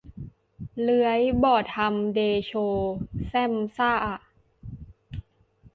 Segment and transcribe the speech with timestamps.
[0.81, 2.51] เลื้อยบ่ทำเดโช
[3.25, 3.93] แช่มช้า